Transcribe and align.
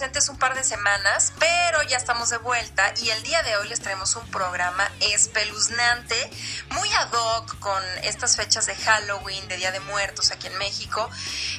Un 0.00 0.38
par 0.38 0.54
de 0.54 0.64
semanas, 0.64 1.34
pero 1.38 1.82
ya 1.82 1.98
estamos 1.98 2.30
de 2.30 2.38
vuelta 2.38 2.94
y 3.02 3.10
el 3.10 3.22
día 3.22 3.42
de 3.42 3.54
hoy 3.58 3.68
les 3.68 3.80
traemos 3.80 4.16
un 4.16 4.26
programa 4.30 4.90
espeluznante, 5.00 6.30
muy 6.70 6.90
ad 6.94 7.12
hoc 7.12 7.58
con 7.58 7.82
estas 8.02 8.34
fechas 8.34 8.64
de 8.64 8.74
Halloween, 8.76 9.46
de 9.48 9.58
Día 9.58 9.72
de 9.72 9.80
Muertos 9.80 10.30
aquí 10.30 10.46
en 10.46 10.56
México. 10.56 11.06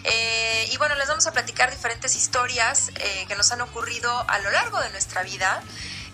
Eh, 0.05 0.69
y 0.71 0.77
bueno, 0.77 0.95
les 0.95 1.07
vamos 1.07 1.27
a 1.27 1.33
platicar 1.33 1.69
diferentes 1.69 2.15
historias 2.15 2.89
eh, 2.95 3.25
que 3.27 3.35
nos 3.35 3.51
han 3.51 3.61
ocurrido 3.61 4.11
a 4.27 4.39
lo 4.39 4.49
largo 4.49 4.79
de 4.79 4.89
nuestra 4.89 5.21
vida, 5.21 5.61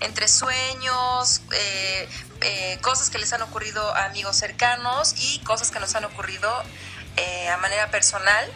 entre 0.01 0.27
sueños, 0.27 1.41
eh, 1.53 2.77
cosas 2.81 3.09
que 3.09 3.19
les 3.19 3.31
han 3.31 3.41
ocurrido 3.41 3.95
a 3.95 4.03
amigos 4.03 4.35
cercanos 4.35 5.13
y 5.15 5.39
cosas 5.45 5.71
que 5.71 5.79
nos 5.79 5.95
han 5.95 6.03
ocurrido 6.03 6.51
a 7.49 7.57
manera 7.57 7.89
personal. 7.89 8.51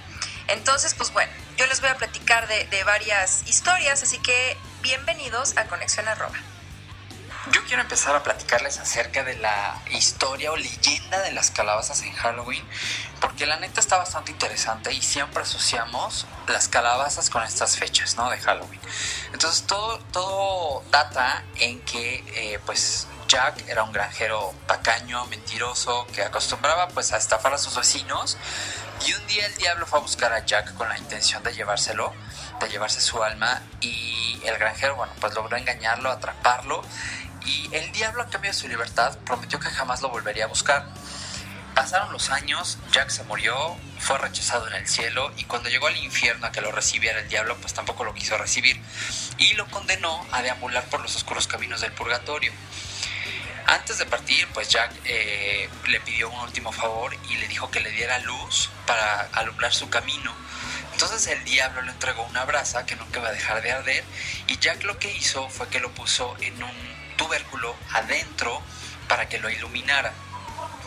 Entonces, 0.49 0.93
pues 0.93 1.13
bueno, 1.13 1.31
yo 1.61 1.67
les 1.67 1.79
voy 1.79 1.91
a 1.91 1.95
platicar 1.95 2.47
de, 2.47 2.83
varias 2.85 3.47
historias, 3.47 4.01
así 4.01 4.17
que 4.17 4.57
bienvenidos 4.81 5.55
a 5.57 5.65
Conexión 5.65 6.07
Arroba. 6.07 6.33
Yo 7.51 7.63
quiero 7.65 7.83
empezar 7.83 8.15
a 8.15 8.23
platicarles 8.23 8.79
acerca 8.79 9.23
de 9.23 9.35
la 9.35 9.79
historia 9.91 10.51
o 10.51 10.57
leyenda 10.57 11.21
de 11.21 11.31
las 11.33 11.51
calabazas 11.51 12.01
en 12.01 12.13
Halloween, 12.13 12.67
porque 13.19 13.45
la 13.45 13.57
neta 13.57 13.79
está 13.79 13.97
bastante 13.97 14.31
interesante 14.31 14.91
y 14.91 15.03
siempre 15.03 15.43
asociamos 15.43 16.25
las 16.47 16.67
calabazas 16.67 17.29
con 17.29 17.43
estas 17.43 17.77
fechas, 17.77 18.15
¿no? 18.15 18.27
De 18.31 18.39
Halloween. 18.39 18.81
Entonces 19.31 19.67
todo, 19.67 19.99
todo 20.11 20.83
data 20.89 21.43
en 21.59 21.79
que, 21.81 22.23
eh, 22.33 22.59
pues, 22.65 23.05
Jack 23.27 23.69
era 23.69 23.83
un 23.83 23.91
granjero 23.91 24.53
tacaño, 24.65 25.27
mentiroso, 25.27 26.07
que 26.07 26.23
acostumbraba 26.23 26.87
pues 26.87 27.13
a 27.13 27.17
estafar 27.17 27.53
a 27.53 27.59
sus 27.59 27.75
vecinos 27.75 28.35
y 29.05 29.13
un 29.13 29.27
día 29.27 29.45
el 29.45 29.55
diablo 29.55 29.85
fue 29.85 29.99
a 29.99 30.01
buscar 30.01 30.31
a 30.33 30.45
Jack 30.45 30.73
con 30.75 30.87
la 30.87 30.97
intención 30.97 31.41
de 31.43 31.53
llevárselo, 31.53 32.13
de 32.59 32.69
llevarse 32.69 33.01
su 33.01 33.23
alma. 33.23 33.61
Y 33.79 34.39
el 34.43 34.57
granjero, 34.57 34.95
bueno, 34.95 35.13
pues 35.19 35.33
logró 35.33 35.57
engañarlo, 35.57 36.11
atraparlo. 36.11 36.83
Y 37.45 37.69
el 37.73 37.91
diablo, 37.91 38.21
a 38.21 38.27
cambio 38.27 38.51
de 38.51 38.57
su 38.57 38.67
libertad, 38.67 39.17
prometió 39.25 39.59
que 39.59 39.69
jamás 39.69 40.01
lo 40.01 40.09
volvería 40.09 40.45
a 40.45 40.47
buscar. 40.47 40.85
Pasaron 41.73 42.11
los 42.11 42.29
años, 42.29 42.77
Jack 42.91 43.09
se 43.09 43.23
murió, 43.23 43.55
fue 43.97 44.17
rechazado 44.17 44.67
en 44.67 44.73
el 44.73 44.87
cielo 44.87 45.31
y 45.37 45.45
cuando 45.45 45.69
llegó 45.69 45.87
al 45.87 45.95
infierno 45.95 46.45
a 46.45 46.51
que 46.51 46.59
lo 46.59 46.71
recibiera 46.71 47.21
el 47.21 47.29
diablo, 47.29 47.55
pues 47.61 47.73
tampoco 47.73 48.03
lo 48.03 48.13
quiso 48.13 48.37
recibir 48.37 48.81
y 49.37 49.53
lo 49.53 49.65
condenó 49.71 50.25
a 50.33 50.41
deambular 50.41 50.83
por 50.89 50.99
los 50.99 51.15
oscuros 51.15 51.47
caminos 51.47 51.79
del 51.79 51.93
purgatorio. 51.93 52.51
Antes 53.71 53.99
de 53.99 54.05
partir, 54.05 54.49
pues 54.53 54.67
Jack 54.67 54.91
eh, 55.05 55.69
le 55.87 56.01
pidió 56.01 56.29
un 56.29 56.41
último 56.41 56.73
favor 56.73 57.15
y 57.29 57.37
le 57.37 57.47
dijo 57.47 57.71
que 57.71 57.79
le 57.79 57.89
diera 57.91 58.19
luz 58.19 58.69
para 58.85 59.29
alumbrar 59.31 59.73
su 59.73 59.89
camino. 59.89 60.35
Entonces 60.91 61.25
el 61.27 61.41
diablo 61.45 61.81
le 61.81 61.91
entregó 61.91 62.23
una 62.23 62.43
brasa 62.43 62.85
que 62.85 62.97
nunca 62.97 63.19
iba 63.19 63.29
a 63.29 63.31
dejar 63.31 63.61
de 63.61 63.71
arder 63.71 64.03
y 64.47 64.57
Jack 64.59 64.83
lo 64.83 64.99
que 64.99 65.15
hizo 65.15 65.47
fue 65.47 65.69
que 65.69 65.79
lo 65.79 65.89
puso 65.93 66.35
en 66.41 66.61
un 66.61 67.15
tubérculo 67.15 67.73
adentro 67.93 68.61
para 69.07 69.29
que 69.29 69.39
lo 69.39 69.49
iluminara, 69.49 70.11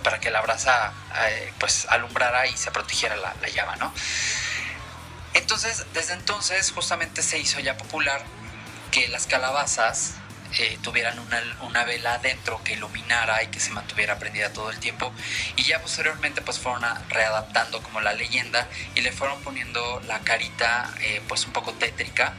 para 0.03 0.21
que 0.21 0.31
la 0.31 0.43
brasa 0.43 0.93
eh, 1.27 1.55
pues 1.59 1.87
alumbrara 1.89 2.47
y 2.49 2.55
se 2.55 2.71
protegiera 2.71 3.17
la, 3.17 3.35
la 3.41 3.49
llama, 3.49 3.77
¿no? 3.77 3.95
Entonces, 5.33 5.87
desde 5.95 6.13
entonces 6.13 6.71
justamente 6.71 7.23
se 7.23 7.39
hizo 7.39 7.61
ya 7.61 7.79
popular 7.79 8.23
que 8.91 9.09
las 9.09 9.27
calabazas 9.27 10.17
eh, 10.59 10.79
tuvieran 10.83 11.19
una, 11.19 11.43
una, 11.63 11.85
vela 11.85 12.15
adentro 12.15 12.63
que 12.63 12.75
iluminara 12.75 13.43
y 13.43 13.49
que 13.49 13.61
se 13.61 13.71
mantuviera 13.71 14.19
prendida 14.19 14.53
todo 14.53 14.71
el 14.71 14.79
tiempo 14.79 15.13
y 15.57 15.65
ya 15.65 15.81
posteriormente 15.81 16.43
pues 16.43 16.59
fueron 16.59 16.85
readaptando 17.09 17.83
como 17.83 18.01
la 18.01 18.13
leyenda 18.13 18.69
y 18.95 19.01
le 19.01 19.13
fueron 19.13 19.43
poniendo 19.43 20.01
la 20.07 20.21
carita 20.21 20.95
eh, 21.01 21.23
pues 21.27 21.47
un 21.47 21.53
poco 21.53 21.73
tétrica 21.75 22.35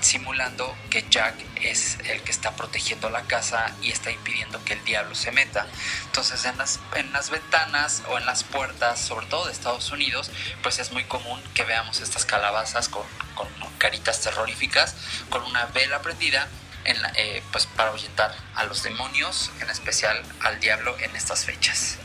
simulando 0.00 0.74
que 0.88 1.04
Jack 1.08 1.34
es 1.56 1.98
el 2.06 2.22
que 2.22 2.30
está 2.30 2.56
protegiendo 2.56 3.10
la 3.10 3.22
casa 3.22 3.74
y 3.82 3.90
está 3.90 4.10
impidiendo 4.10 4.64
que 4.64 4.72
el 4.72 4.84
diablo 4.84 5.14
se 5.14 5.30
meta. 5.30 5.66
Entonces 6.06 6.44
en 6.46 6.56
las, 6.58 6.80
en 6.96 7.12
las 7.12 7.30
ventanas 7.30 8.02
o 8.08 8.18
en 8.18 8.26
las 8.26 8.42
puertas, 8.44 8.98
sobre 8.98 9.26
todo 9.26 9.46
de 9.46 9.52
Estados 9.52 9.90
Unidos, 9.92 10.30
pues 10.62 10.78
es 10.78 10.90
muy 10.90 11.04
común 11.04 11.40
que 11.54 11.64
veamos 11.64 12.00
estas 12.00 12.24
calabazas 12.24 12.88
con, 12.88 13.04
con 13.34 13.48
caritas 13.78 14.20
terroríficas, 14.20 14.96
con 15.28 15.42
una 15.44 15.66
vela 15.66 16.00
prendida 16.02 16.48
eh, 16.84 17.42
pues 17.52 17.66
para 17.66 17.90
ahuyentar 17.90 18.34
a 18.54 18.64
los 18.64 18.82
demonios, 18.82 19.50
en 19.60 19.70
especial 19.70 20.22
al 20.42 20.60
diablo 20.60 20.96
en 20.98 21.14
estas 21.14 21.44
fechas. 21.44 21.96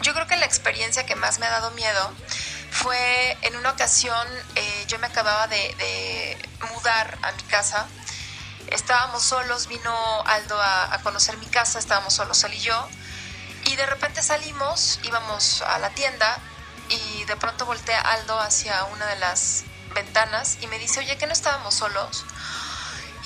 Yo 0.00 0.14
creo 0.14 0.26
que 0.26 0.36
la 0.36 0.46
experiencia 0.46 1.04
que 1.06 1.16
más 1.16 1.38
me 1.38 1.46
ha 1.46 1.50
dado 1.50 1.72
miedo 1.72 2.12
fue 2.70 3.36
en 3.42 3.56
una 3.56 3.70
ocasión, 3.70 4.26
eh, 4.54 4.84
yo 4.86 4.98
me 4.98 5.08
acababa 5.08 5.48
de, 5.48 6.36
mudar 6.72 7.18
a 7.22 7.32
mi 7.32 7.42
casa, 7.44 7.86
estábamos 8.68 9.22
solos, 9.24 9.66
vino 9.66 10.22
Aldo 10.26 10.60
a, 10.60 10.94
a, 10.94 11.02
conocer 11.02 11.36
mi 11.38 11.46
casa, 11.46 11.78
estábamos 11.78 12.14
solos 12.14 12.44
él 12.44 12.54
y 12.54 12.60
yo, 12.60 12.88
y 13.64 13.76
de 13.76 13.86
repente 13.86 14.22
salimos, 14.22 15.00
íbamos 15.02 15.62
a 15.62 15.78
la 15.78 15.90
tienda 15.90 16.38
y 16.88 17.24
de 17.24 17.36
pronto 17.36 17.66
voltea 17.66 18.00
Aldo 18.00 18.38
hacia 18.38 18.84
una 18.84 19.06
de 19.06 19.16
las 19.16 19.64
ventanas 19.94 20.58
y 20.60 20.68
me 20.68 20.78
dice, 20.78 21.00
oye, 21.00 21.18
que 21.18 21.26
no 21.26 21.32
estábamos 21.32 21.74
solos? 21.74 22.24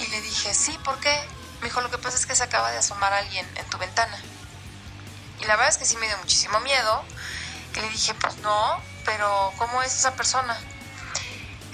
Y 0.03 0.07
le 0.09 0.21
dije, 0.21 0.53
sí, 0.53 0.77
¿por 0.85 0.99
qué? 0.99 1.17
Me 1.61 1.69
dijo, 1.69 1.81
lo 1.81 1.91
que 1.91 1.99
pasa 1.99 2.17
es 2.17 2.27
que 2.27 2.35
se 2.35 2.43
acaba 2.43 2.73
de 2.73 2.79
asomar 2.79 3.13
alguien 3.13 3.49
en 3.57 3.71
tu 3.71 3.79
ventana. 3.79 4.21
Y 5.41 5.45
la 5.45 5.55
verdad 5.55 5.69
es 5.69 5.79
que 5.79 5.85
sí 5.85 5.97
me 5.97 6.09
dio 6.09 6.19
muchísimo 6.19 6.59
miedo. 6.61 7.05
Y 7.75 7.81
le 7.81 7.89
dije, 7.89 8.13
pues 8.15 8.37
no, 8.39 8.83
pero 9.05 9.53
¿cómo 9.59 9.81
es 9.83 9.95
esa 9.95 10.15
persona? 10.15 10.59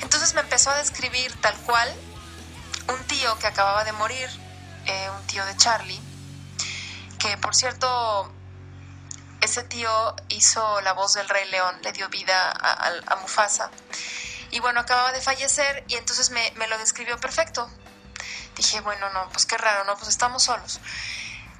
Entonces 0.00 0.34
me 0.34 0.42
empezó 0.42 0.70
a 0.70 0.76
describir 0.76 1.34
tal 1.40 1.56
cual 1.60 1.94
un 2.88 3.02
tío 3.04 3.38
que 3.38 3.46
acababa 3.46 3.84
de 3.84 3.92
morir, 3.92 4.28
eh, 4.84 5.10
un 5.10 5.26
tío 5.26 5.44
de 5.46 5.56
Charlie, 5.56 6.00
que 7.18 7.36
por 7.38 7.56
cierto, 7.56 8.30
ese 9.40 9.62
tío 9.64 10.14
hizo 10.28 10.80
la 10.82 10.92
voz 10.92 11.14
del 11.14 11.28
Rey 11.28 11.48
León, 11.50 11.76
le 11.82 11.92
dio 11.92 12.08
vida 12.10 12.52
a, 12.52 13.16
Mufasa. 13.16 13.70
Y 14.50 14.60
bueno, 14.60 14.80
acababa 14.80 15.12
de 15.12 15.20
fallecer 15.20 15.84
y 15.88 15.96
entonces 15.96 16.30
me 16.30 16.68
lo 16.68 16.78
describió 16.78 17.18
perfecto 17.18 17.68
dije, 18.58 18.80
bueno, 18.80 19.08
no, 19.10 19.28
pues 19.30 19.46
qué 19.46 19.56
raro, 19.56 19.84
no, 19.84 19.96
pues 19.96 20.08
estamos 20.08 20.42
solos. 20.42 20.80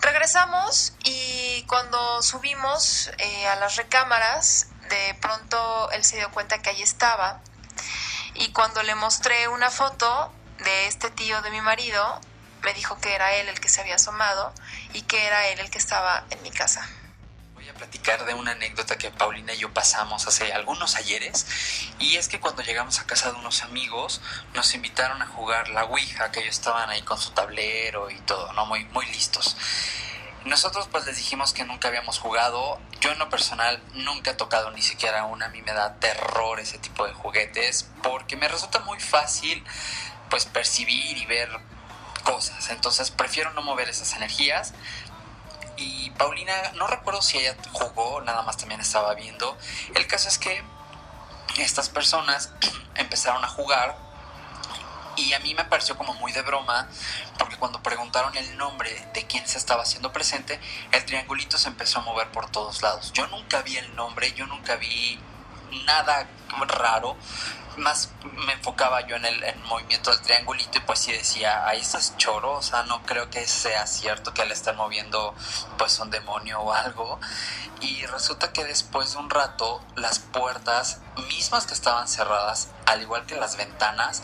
Regresamos 0.00 0.92
y 1.04 1.64
cuando 1.66 2.22
subimos 2.22 3.10
eh, 3.19 3.48
a 3.48 3.56
las 3.56 3.76
recámaras, 3.76 4.66
de 4.91 5.16
pronto 5.20 5.91
él 5.92 6.04
se 6.04 6.16
dio 6.16 6.31
cuenta 6.31 6.60
que 6.60 6.70
ahí 6.70 6.82
estaba 6.82 7.41
y 8.34 8.53
cuando 8.53 8.82
le 8.82 8.94
mostré 8.94 9.48
una 9.48 9.70
foto 9.70 10.32
de 10.58 10.87
este 10.87 11.10
tío 11.10 11.41
de 11.42 11.50
mi 11.50 11.60
marido, 11.60 12.20
me 12.62 12.75
dijo 12.75 12.99
que 13.00 13.14
era 13.14 13.32
él 13.34 13.49
el 13.49 13.61
que 13.61 13.69
se 13.69 13.81
había 13.81 13.96
asomado 13.96 14.52
y 14.93 15.02
que 15.02 15.26
era 15.26 15.46
él 15.49 15.61
el 15.61 15.70
que 15.70 15.78
estaba 15.78 16.25
en 16.31 16.43
mi 16.43 16.50
casa 16.50 16.88
platicar 17.78 18.26
de 18.26 18.34
una 18.34 18.52
anécdota 18.52 18.98
que 18.98 19.10
Paulina 19.10 19.54
y 19.54 19.58
yo 19.58 19.72
pasamos 19.72 20.26
hace 20.26 20.52
algunos 20.52 20.96
ayeres 20.96 21.46
y 21.98 22.16
es 22.16 22.28
que 22.28 22.40
cuando 22.40 22.62
llegamos 22.62 22.98
a 23.00 23.06
casa 23.06 23.32
de 23.32 23.38
unos 23.38 23.62
amigos 23.62 24.20
nos 24.54 24.75
invitaron 24.75 25.22
a 25.22 25.26
jugar 25.26 25.70
la 25.70 25.84
Ouija, 25.84 26.30
que 26.30 26.40
ellos 26.40 26.56
estaban 26.56 26.90
ahí 26.90 27.02
con 27.02 27.19
su 27.19 27.30
tablero 27.30 28.10
y 28.10 28.19
todo, 28.20 28.52
¿no? 28.52 28.66
Muy, 28.66 28.84
muy 28.86 29.06
listos. 29.06 29.56
Nosotros 30.44 30.88
pues 30.90 31.06
les 31.06 31.16
dijimos 31.16 31.52
que 31.52 31.64
nunca 31.64 31.88
habíamos 31.88 32.19
jugado, 32.19 32.80
yo 33.00 33.12
en 33.12 33.19
lo 33.19 33.28
personal 33.28 33.82
nunca 33.94 34.32
he 34.32 34.34
tocado 34.34 34.70
ni 34.70 34.82
siquiera 34.82 35.24
una, 35.24 35.46
a 35.46 35.48
mí 35.48 35.62
me 35.62 35.72
da 35.72 35.96
terror 35.96 36.60
ese 36.60 36.78
tipo 36.78 37.06
de 37.06 37.12
juguetes 37.12 37.88
porque 38.02 38.36
me 38.36 38.48
resulta 38.48 38.81
muy 38.81 39.00
fácil 39.00 39.64
pues 40.31 40.46
percibir 40.46 41.16
y 41.16 41.26
ver 41.26 41.48
cosas, 42.24 42.70
entonces 42.70 43.10
prefiero 43.10 43.52
no 43.52 43.62
mover 43.62 43.88
esas 43.88 44.14
energías, 44.14 44.74
y 45.78 46.10
Paulina, 46.10 46.52
no 46.75 46.86
recuerdo 46.86 47.22
si 47.22 47.38
ella 47.38 47.56
jugó, 47.72 48.20
nada 48.20 48.42
más 48.42 48.56
también 48.56 48.80
estaba 48.80 49.14
viendo. 49.14 49.56
El 49.94 50.06
caso 50.06 50.28
es 50.28 50.38
que 50.38 50.62
estas 51.58 51.88
personas 51.88 52.52
empezaron 52.94 53.44
a 53.44 53.48
jugar 53.48 53.96
Y 55.16 55.32
a 55.32 55.40
mí 55.40 55.52
me 55.54 55.64
pareció 55.64 55.96
como 55.96 56.14
muy 56.14 56.30
de 56.30 56.42
broma, 56.42 56.88
porque 57.38 57.56
cuando 57.56 57.82
preguntaron 57.82 58.36
el 58.36 58.56
nombre 58.56 58.90
de 59.14 59.26
quién 59.26 59.46
se 59.48 59.58
estaba 59.58 59.82
haciendo 59.82 60.12
presente, 60.12 60.60
el 60.92 61.04
triangulito 61.04 61.58
se 61.58 61.69
empezó 61.69 61.98
a 61.98 62.02
mover 62.02 62.31
por 62.31 62.48
todos 62.50 62.82
lados. 62.82 63.12
Yo 63.14 63.26
nunca 63.26 63.62
vi 63.62 63.76
el 63.78 63.96
nombre, 63.96 64.32
yo 64.34 64.46
nunca 64.46 64.76
vi 64.76 65.19
nada 65.86 66.28
raro, 66.69 67.16
más 67.78 68.10
me 68.22 68.52
enfocaba 68.52 69.06
yo 69.06 69.16
en 69.16 69.25
el, 69.25 69.56
movimiento 69.69 70.10
del 70.10 70.20
triangulito 70.20 70.78
y 70.78 70.80
pues 70.82 71.00
sí 71.00 71.12
decía, 71.12 71.66
ahí 71.66 71.80
estás 71.80 72.16
choro, 72.16 72.52
o 72.52 72.62
sea, 72.62 72.82
no 72.84 73.02
creo 73.02 73.30
que 73.30 73.46
sea 73.46 73.86
cierto 73.86 74.32
que 74.34 74.44
le 74.44 74.54
estén 74.54 74.76
moviendo 74.76 75.34
pues 75.76 75.98
un 75.98 76.10
demonio 76.10 76.60
o 76.60 76.72
algo. 76.72 77.19
Y 77.80 78.04
resulta 78.06 78.52
que 78.52 78.64
después 78.64 79.12
de 79.12 79.19
un 79.19 79.30
rato 79.30 79.80
las 79.94 80.19
puertas 80.19 81.00
mismas 81.28 81.66
que 81.66 81.75
estaban 81.75 82.08
cerradas, 82.08 82.69
al 82.86 83.02
igual 83.02 83.25
que 83.26 83.36
las 83.36 83.56
ventanas, 83.56 84.22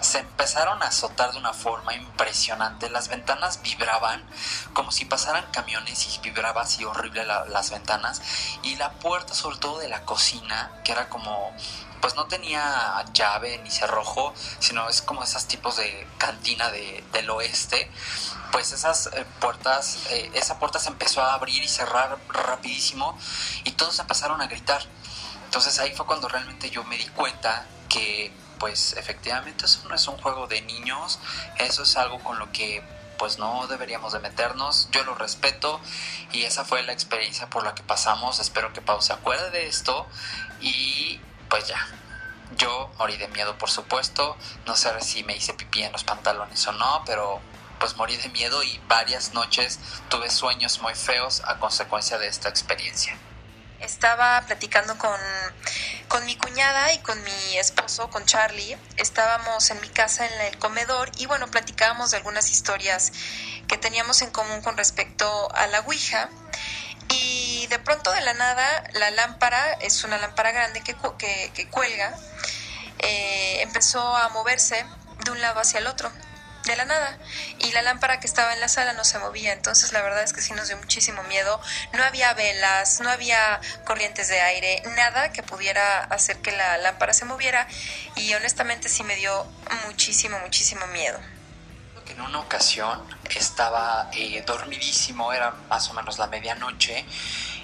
se 0.00 0.18
empezaron 0.18 0.82
a 0.82 0.86
azotar 0.86 1.32
de 1.32 1.38
una 1.38 1.52
forma 1.52 1.94
impresionante. 1.94 2.90
Las 2.90 3.08
ventanas 3.08 3.62
vibraban 3.62 4.24
como 4.72 4.90
si 4.90 5.04
pasaran 5.04 5.46
camiones 5.52 6.16
y 6.16 6.20
vibraba 6.20 6.62
así 6.62 6.84
horrible 6.84 7.24
las 7.24 7.70
ventanas. 7.70 8.22
Y 8.62 8.76
la 8.76 8.90
puerta, 8.92 9.34
sobre 9.34 9.58
todo 9.58 9.78
de 9.78 9.88
la 9.88 10.02
cocina, 10.02 10.72
que 10.84 10.92
era 10.92 11.08
como 11.08 11.54
pues 12.06 12.14
no 12.14 12.26
tenía 12.26 13.04
llave 13.14 13.58
ni 13.64 13.70
cerrojo, 13.72 14.32
sino 14.60 14.88
es 14.88 15.02
como 15.02 15.24
esos 15.24 15.48
tipos 15.48 15.76
de 15.76 16.06
cantina 16.18 16.70
de, 16.70 17.02
del 17.12 17.28
oeste, 17.30 17.90
pues 18.52 18.70
esas 18.70 19.08
eh, 19.08 19.26
puertas, 19.40 20.06
eh, 20.10 20.30
esa 20.34 20.60
puerta 20.60 20.78
se 20.78 20.88
empezó 20.88 21.20
a 21.20 21.34
abrir 21.34 21.64
y 21.64 21.66
cerrar 21.66 22.16
rapidísimo 22.28 23.18
y 23.64 23.72
todos 23.72 23.98
empezaron 23.98 24.40
a 24.40 24.46
gritar. 24.46 24.82
Entonces 25.46 25.80
ahí 25.80 25.96
fue 25.96 26.06
cuando 26.06 26.28
realmente 26.28 26.70
yo 26.70 26.84
me 26.84 26.96
di 26.96 27.08
cuenta 27.08 27.66
que 27.88 28.32
pues 28.60 28.92
efectivamente 28.92 29.64
eso 29.64 29.80
no 29.88 29.96
es 29.96 30.06
un 30.06 30.16
juego 30.18 30.46
de 30.46 30.62
niños, 30.62 31.18
eso 31.58 31.82
es 31.82 31.96
algo 31.96 32.20
con 32.20 32.38
lo 32.38 32.52
que 32.52 32.84
pues 33.18 33.38
no 33.38 33.66
deberíamos 33.66 34.12
de 34.12 34.20
meternos, 34.20 34.88
yo 34.92 35.02
lo 35.02 35.16
respeto 35.16 35.80
y 36.30 36.44
esa 36.44 36.64
fue 36.64 36.84
la 36.84 36.92
experiencia 36.92 37.50
por 37.50 37.64
la 37.64 37.74
que 37.74 37.82
pasamos, 37.82 38.38
espero 38.38 38.72
que 38.72 38.80
Pau 38.80 39.02
se 39.02 39.12
acuerde 39.12 39.50
de 39.50 39.66
esto 39.66 40.06
y 40.60 41.20
pues 41.48 41.66
ya. 41.68 41.86
Yo 42.56 42.90
morí 42.98 43.16
de 43.16 43.28
miedo, 43.28 43.58
por 43.58 43.70
supuesto. 43.70 44.36
No 44.66 44.76
sé 44.76 44.88
si 45.00 45.24
me 45.24 45.36
hice 45.36 45.54
pipí 45.54 45.82
en 45.82 45.92
los 45.92 46.04
pantalones 46.04 46.66
o 46.66 46.72
no, 46.72 47.02
pero 47.04 47.40
pues 47.78 47.96
morí 47.96 48.16
de 48.16 48.28
miedo 48.30 48.62
y 48.62 48.80
varias 48.88 49.34
noches 49.34 49.78
tuve 50.08 50.30
sueños 50.30 50.80
muy 50.80 50.94
feos 50.94 51.42
a 51.44 51.58
consecuencia 51.58 52.18
de 52.18 52.28
esta 52.28 52.48
experiencia. 52.48 53.16
Estaba 53.80 54.40
platicando 54.46 54.96
con, 54.96 55.20
con 56.08 56.24
mi 56.24 56.36
cuñada 56.36 56.94
y 56.94 56.98
con 57.00 57.22
mi 57.22 57.58
esposo, 57.58 58.08
con 58.08 58.24
Charlie. 58.24 58.78
Estábamos 58.96 59.70
en 59.70 59.80
mi 59.82 59.88
casa 59.90 60.26
en 60.26 60.40
el 60.42 60.58
comedor 60.58 61.10
y 61.18 61.26
bueno, 61.26 61.48
platicábamos 61.48 62.10
de 62.10 62.16
algunas 62.16 62.50
historias 62.50 63.12
que 63.68 63.76
teníamos 63.76 64.22
en 64.22 64.30
común 64.30 64.62
con 64.62 64.78
respecto 64.78 65.52
a 65.54 65.66
la 65.66 65.80
Ouija 65.80 66.30
y 67.08 67.66
de 67.68 67.78
pronto 67.78 68.12
de 68.12 68.20
la 68.20 68.34
nada 68.34 68.84
la 68.94 69.10
lámpara, 69.10 69.72
es 69.80 70.04
una 70.04 70.18
lámpara 70.18 70.52
grande 70.52 70.82
que, 70.82 70.96
que, 71.54 71.68
cuelga, 71.68 72.14
eh, 72.98 73.62
empezó 73.62 74.16
a 74.16 74.28
moverse 74.30 74.84
de 75.24 75.30
un 75.30 75.40
lado 75.40 75.60
hacia 75.60 75.80
el 75.80 75.86
otro, 75.86 76.10
de 76.64 76.76
la 76.76 76.84
nada. 76.84 77.18
Y 77.58 77.72
la 77.72 77.82
lámpara 77.82 78.20
que 78.20 78.26
estaba 78.26 78.52
en 78.52 78.60
la 78.60 78.68
sala 78.68 78.92
no 78.92 79.04
se 79.04 79.18
movía. 79.18 79.52
Entonces 79.52 79.92
la 79.92 80.02
verdad 80.02 80.22
es 80.22 80.32
que 80.32 80.42
sí 80.42 80.52
nos 80.52 80.68
dio 80.68 80.76
muchísimo 80.76 81.22
miedo. 81.24 81.60
No 81.92 82.02
había 82.02 82.34
velas, 82.34 83.00
no 83.00 83.10
había 83.10 83.60
corrientes 83.84 84.28
de 84.28 84.40
aire, 84.40 84.82
nada 84.96 85.32
que 85.32 85.42
pudiera 85.42 86.04
hacer 86.04 86.38
que 86.38 86.52
la 86.52 86.78
lámpara 86.78 87.12
se 87.12 87.24
moviera. 87.24 87.66
Y 88.16 88.34
honestamente 88.34 88.88
sí 88.88 89.04
me 89.04 89.16
dio 89.16 89.46
muchísimo, 89.86 90.38
muchísimo 90.40 90.86
miedo 90.88 91.20
en 92.08 92.20
una 92.20 92.40
ocasión 92.40 93.02
estaba 93.34 94.10
eh, 94.12 94.42
dormidísimo, 94.46 95.32
era 95.32 95.50
más 95.68 95.88
o 95.90 95.94
menos 95.94 96.18
la 96.18 96.26
medianoche, 96.26 97.04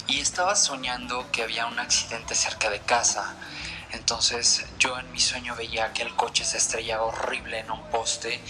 y 0.06 0.20
estaba 0.20 0.56
soñando 0.56 1.30
que 1.30 1.42
había 1.42 1.66
un 1.66 1.78
accidente 1.78 2.34
cerca 2.34 2.70
de 2.70 2.80
casa. 2.80 3.34
Entonces 3.92 4.64
yo 4.78 4.98
en 4.98 5.10
mi 5.12 5.20
sueño 5.20 5.54
veía 5.54 5.92
que 5.92 6.02
el 6.02 6.14
coche 6.16 6.44
se 6.44 6.56
estrellaba 6.56 7.04
horrible 7.04 7.60
en 7.60 7.70
un 7.70 7.82
poste 7.90 8.40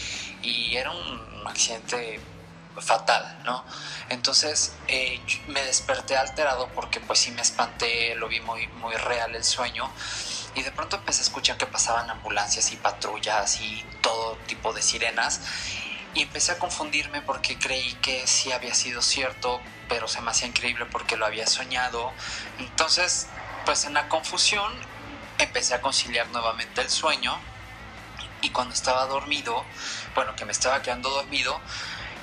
y 0.41 0.77
era 0.77 0.91
un 0.93 1.47
accidente 1.47 2.21
fatal, 2.81 3.41
¿no? 3.45 3.65
Entonces 4.09 4.75
eh, 4.89 5.21
me 5.49 5.63
desperté 5.65 6.17
alterado 6.17 6.69
porque 6.75 7.01
pues 7.01 7.19
sí 7.19 7.31
me 7.33 7.43
espanté, 7.43 8.15
lo 8.15 8.29
vi 8.29 8.41
muy, 8.41 8.67
muy 8.69 8.95
real 8.95 9.35
el 9.35 9.45
sueño 9.45 9.91
y 10.55 10.63
de 10.63 10.71
pronto 10.71 10.97
empecé 10.97 11.21
a 11.21 11.25
escuchar 11.25 11.57
que 11.57 11.67
pasaban 11.67 12.09
ambulancias 12.09 12.73
y 12.73 12.77
patrullas 12.77 13.61
y 13.61 13.85
todo 14.01 14.22
tipo 14.55 14.73
de 14.75 14.83
sirenas 14.83 15.41
y 16.15 16.23
empecé 16.23 16.53
a 16.53 16.59
confundirme 16.59 17.23
porque 17.23 17.59
creí 17.59 17.95
que 18.03 18.27
sí 18.27 18.53
había 18.53 18.75
sido 18.75 19.01
cierto, 19.01 19.63
pero 19.89 20.09
se 20.09 20.21
me 20.21 20.31
hacía 20.31 20.47
increíble 20.47 20.85
porque 20.87 21.17
lo 21.17 21.25
había 21.25 21.47
soñado. 21.47 22.13
Entonces, 22.59 23.29
pues 23.65 23.87
en 23.87 23.95
la 23.95 24.09
confusión 24.09 24.71
empecé 25.39 25.75
a 25.75 25.81
conciliar 25.81 26.29
nuevamente 26.29 26.83
el 26.83 26.91
sueño 26.91 27.39
y 28.43 28.51
cuando 28.51 28.75
estaba 28.75 29.07
dormido, 29.07 29.65
bueno, 30.15 30.37
que 30.37 30.45
me 30.45 30.53
estaba 30.53 30.83
quedando 30.83 31.09
dormido, 31.09 31.59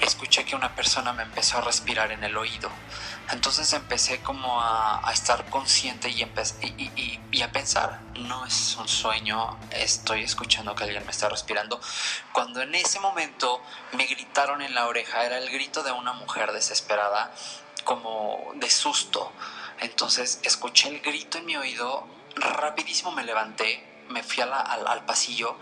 escuché 0.02 0.46
que 0.46 0.56
una 0.56 0.76
persona 0.76 1.14
me 1.14 1.24
empezó 1.24 1.58
a 1.58 1.62
respirar 1.62 2.12
en 2.12 2.24
el 2.24 2.38
oído. 2.38 2.70
Entonces 3.32 3.72
empecé 3.74 4.22
como 4.22 4.62
a, 4.62 5.10
estar 5.14 5.46
consciente 5.50 6.10
y, 6.10 7.42
a 7.42 7.52
pensar, 7.52 8.02
no 8.16 8.46
es 8.46 8.76
un 8.78 8.88
sueño, 8.88 9.58
estoy 9.72 10.24
escuchando 10.24 10.76
que 10.76 10.86
alguien 10.86 11.06
me 11.06 11.12
está 11.12 11.30
respirando. 11.30 11.80
Cuando 12.34 12.62
en 12.62 12.74
ese 12.76 13.00
momento 13.00 13.62
me 13.94 14.06
gritaron 14.06 14.62
en 14.62 14.74
la 14.74 14.88
oreja, 14.88 15.26
era 15.26 15.38
el 15.38 15.50
grito 15.50 15.84
de 15.84 15.92
una 15.92 16.14
mujer 16.14 16.52
desesperada, 16.52 17.32
como 17.84 18.52
de 18.56 18.70
susto. 18.70 19.32
Entonces 19.80 20.40
escuché 20.44 20.90
el 20.90 21.00
grito 21.02 21.38
en 21.38 21.46
mi 21.46 21.56
oído, 21.56 22.08
rapidísimo 22.36 23.12
me 23.12 23.24
levanté, 23.24 23.86
me 24.10 24.24
fui 24.24 24.44
al 24.44 25.06
pasillo 25.06 25.58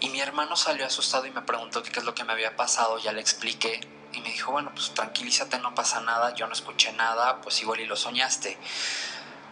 y 0.00 0.08
mi 0.10 0.20
hermano 0.20 0.56
salió 0.56 0.86
asustado 0.86 1.26
y 1.26 1.30
me 1.30 1.42
preguntó 1.42 1.82
qué 1.82 1.98
es 1.98 2.04
lo 2.04 2.14
que 2.14 2.24
me 2.24 2.32
había 2.32 2.56
pasado, 2.56 2.98
ya 2.98 3.12
le 3.12 3.20
expliqué 3.20 3.80
y 4.12 4.20
me 4.20 4.30
dijo, 4.30 4.52
bueno, 4.52 4.70
pues 4.74 4.94
tranquilízate, 4.94 5.58
no 5.58 5.74
pasa 5.74 6.00
nada, 6.00 6.34
yo 6.34 6.46
no 6.46 6.52
escuché 6.52 6.92
nada, 6.92 7.40
pues 7.40 7.60
igual 7.60 7.80
y 7.80 7.86
lo 7.86 7.96
soñaste. 7.96 8.56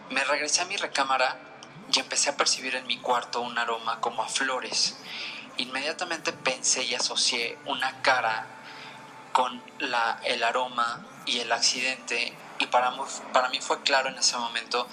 Me 0.09 0.23
regresé 0.23 0.61
a 0.61 0.65
mi 0.65 0.77
recámara 0.77 1.37
y 1.93 1.99
empecé 1.99 2.29
a 2.29 2.37
percibir 2.37 2.75
en 2.75 2.87
mi 2.87 2.97
cuarto 2.97 3.41
un 3.41 3.57
aroma 3.57 3.99
como 3.99 4.23
a 4.23 4.27
flores. 4.27 4.97
Inmediatamente 5.57 6.31
pensé 6.31 6.83
y 6.83 6.95
asocié 6.95 7.57
una 7.65 8.01
cara 8.01 8.47
con 9.33 9.61
la, 9.79 10.19
el 10.23 10.43
aroma 10.43 11.05
y 11.25 11.39
el 11.39 11.51
accidente 11.51 12.33
y 12.59 12.67
para, 12.67 12.93
para 13.33 13.49
mí 13.49 13.59
fue 13.59 13.81
claro 13.83 14.09
en 14.09 14.17
ese 14.17 14.37
momento 14.37 14.87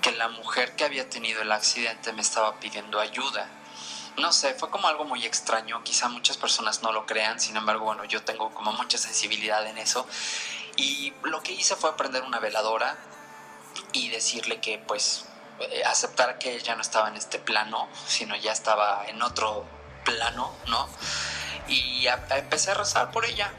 que 0.00 0.12
la 0.12 0.28
mujer 0.28 0.74
que 0.76 0.84
había 0.84 1.08
tenido 1.08 1.42
el 1.42 1.52
accidente 1.52 2.12
me 2.12 2.22
estaba 2.22 2.58
pidiendo 2.58 3.00
ayuda 3.00 3.48
no 4.16 4.32
sé, 4.32 4.54
fue 4.54 4.70
como 4.70 4.88
algo 4.88 5.04
muy 5.04 5.24
extraño, 5.24 5.82
quizá 5.82 6.08
muchas 6.08 6.36
personas 6.36 6.82
no 6.82 6.92
lo 6.92 7.06
crean, 7.06 7.40
sin 7.40 7.56
embargo, 7.56 7.84
bueno, 7.84 8.04
yo 8.04 8.22
tengo 8.22 8.50
como 8.54 8.72
mucha 8.72 8.98
sensibilidad 8.98 9.66
en 9.66 9.78
eso. 9.78 10.06
Y 10.76 11.12
lo 11.22 11.42
que 11.42 11.52
hice 11.52 11.76
fue 11.76 11.96
prender 11.96 12.22
una 12.22 12.40
veladora 12.40 12.96
y 13.92 14.08
decirle 14.08 14.60
que 14.60 14.78
pues 14.78 15.26
eh, 15.60 15.84
aceptar 15.84 16.38
que 16.38 16.54
ella 16.56 16.74
no 16.74 16.82
estaba 16.82 17.08
en 17.08 17.16
este 17.16 17.38
plano, 17.38 17.88
sino 18.06 18.34
ya 18.36 18.52
estaba 18.52 19.06
en 19.06 19.22
otro 19.22 19.64
plano, 20.04 20.52
¿no? 20.68 20.88
Y 21.68 22.06
empecé 22.30 22.72
a 22.72 22.74
rezar 22.74 23.10
por 23.10 23.24
ella. 23.24 23.52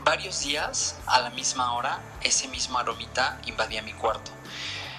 Varios 0.00 0.40
días, 0.40 0.96
a 1.06 1.20
la 1.20 1.30
misma 1.30 1.74
hora, 1.74 2.00
ese 2.22 2.48
mismo 2.48 2.78
aromita 2.78 3.38
invadía 3.44 3.82
mi 3.82 3.92
cuarto. 3.92 4.30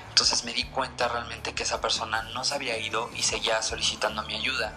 Entonces 0.09 0.43
me 0.43 0.53
di 0.53 0.65
cuenta 0.65 1.07
realmente 1.07 1.53
que 1.53 1.63
esa 1.63 1.79
persona 1.79 2.23
no 2.33 2.43
se 2.43 2.55
había 2.55 2.77
ido 2.77 3.09
y 3.15 3.23
seguía 3.23 3.61
solicitando 3.61 4.23
mi 4.23 4.35
ayuda. 4.35 4.73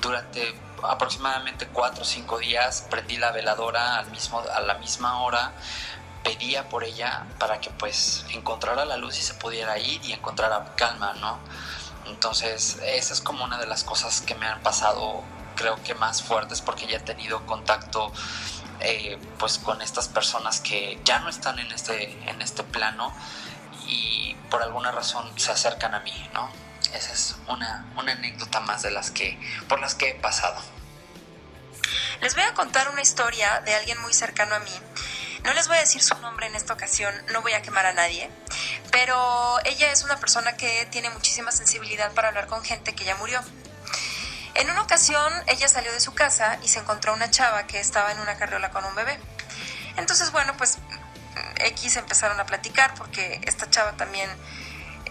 Durante 0.00 0.54
aproximadamente 0.82 1.66
cuatro 1.68 2.02
o 2.02 2.06
cinco 2.06 2.38
días 2.38 2.86
prendí 2.90 3.16
la 3.16 3.32
veladora 3.32 3.98
al 3.98 4.10
mismo, 4.10 4.40
a 4.40 4.60
la 4.60 4.74
misma 4.74 5.22
hora, 5.22 5.52
pedía 6.24 6.68
por 6.68 6.84
ella 6.84 7.26
para 7.38 7.60
que 7.60 7.70
pues 7.70 8.24
encontrara 8.30 8.84
la 8.84 8.96
luz 8.96 9.18
y 9.18 9.22
se 9.22 9.34
pudiera 9.34 9.78
ir 9.78 10.04
y 10.04 10.12
encontrara 10.12 10.74
calma, 10.76 11.12
¿no? 11.14 11.38
Entonces 12.06 12.78
esa 12.82 13.12
es 13.12 13.20
como 13.20 13.44
una 13.44 13.58
de 13.58 13.66
las 13.66 13.84
cosas 13.84 14.20
que 14.20 14.34
me 14.34 14.46
han 14.46 14.62
pasado 14.62 15.22
creo 15.56 15.82
que 15.82 15.94
más 15.94 16.22
fuertes 16.22 16.60
porque 16.60 16.86
ya 16.86 16.98
he 16.98 17.00
tenido 17.00 17.44
contacto 17.46 18.12
eh, 18.80 19.18
pues 19.38 19.58
con 19.58 19.80
estas 19.80 20.08
personas 20.08 20.60
que 20.60 21.00
ya 21.04 21.18
no 21.20 21.28
están 21.28 21.58
en 21.58 21.72
este, 21.72 22.12
en 22.28 22.42
este 22.42 22.62
plano 22.62 23.12
y 23.86 24.34
por 24.50 24.62
alguna 24.62 24.90
razón 24.90 25.38
se 25.38 25.52
acercan 25.52 25.94
a 25.94 26.00
mí, 26.00 26.30
¿no? 26.32 26.50
Esa 26.92 27.12
es 27.12 27.36
una, 27.48 27.86
una 27.96 28.12
anécdota 28.12 28.60
más 28.60 28.82
de 28.82 28.90
las 28.90 29.10
que, 29.10 29.38
por 29.68 29.80
las 29.80 29.94
que 29.94 30.10
he 30.10 30.14
pasado. 30.14 30.60
Les 32.20 32.34
voy 32.34 32.44
a 32.44 32.54
contar 32.54 32.88
una 32.88 33.02
historia 33.02 33.60
de 33.64 33.74
alguien 33.74 34.00
muy 34.00 34.14
cercano 34.14 34.54
a 34.54 34.58
mí. 34.60 34.70
No 35.44 35.52
les 35.52 35.68
voy 35.68 35.76
a 35.76 35.80
decir 35.80 36.02
su 36.02 36.16
nombre 36.18 36.46
en 36.46 36.56
esta 36.56 36.72
ocasión, 36.72 37.14
no 37.32 37.42
voy 37.42 37.52
a 37.52 37.62
quemar 37.62 37.86
a 37.86 37.92
nadie, 37.92 38.30
pero 38.90 39.58
ella 39.64 39.92
es 39.92 40.02
una 40.02 40.16
persona 40.16 40.56
que 40.56 40.86
tiene 40.90 41.10
muchísima 41.10 41.52
sensibilidad 41.52 42.12
para 42.12 42.28
hablar 42.28 42.46
con 42.46 42.64
gente 42.64 42.94
que 42.94 43.04
ya 43.04 43.14
murió. 43.16 43.40
En 44.54 44.70
una 44.70 44.82
ocasión 44.82 45.32
ella 45.46 45.68
salió 45.68 45.92
de 45.92 46.00
su 46.00 46.14
casa 46.14 46.58
y 46.62 46.68
se 46.68 46.78
encontró 46.78 47.12
una 47.12 47.30
chava 47.30 47.66
que 47.66 47.78
estaba 47.78 48.10
en 48.10 48.18
una 48.18 48.36
carriola 48.38 48.70
con 48.70 48.84
un 48.84 48.94
bebé. 48.94 49.20
Entonces, 49.96 50.32
bueno, 50.32 50.54
pues 50.56 50.78
X 51.58 51.96
empezaron 51.96 52.38
a 52.40 52.46
platicar 52.46 52.94
porque 52.94 53.40
esta 53.44 53.68
chava 53.70 53.92
también 53.92 54.30